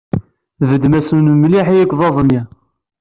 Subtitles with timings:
[0.57, 2.41] Tbeddem-asen mliḥ i yegḍaḍ-nni.